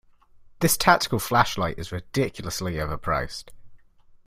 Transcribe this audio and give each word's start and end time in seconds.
This 0.61 0.77
tactical 0.77 1.19
flashlight 1.19 1.77
is 1.77 1.91
ridiculously 1.91 2.73
overpriced. 2.77 3.51